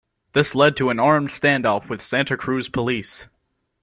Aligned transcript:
This 0.33 0.55
led 0.55 0.75
to 0.77 0.89
an 0.89 0.99
armed 0.99 1.29
standoff 1.29 1.87
with 1.87 2.01
Santa 2.01 2.35
Cruz 2.35 2.67
police. 2.67 3.27